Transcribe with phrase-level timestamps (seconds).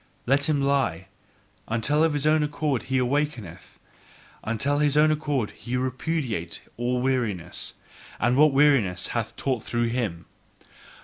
[0.25, 1.05] Let him lie,
[1.67, 3.77] until of his own accord he awakeneth,
[4.43, 7.75] until of his own accord he repudiateth all weariness,
[8.19, 10.25] and what weariness hath taught through him!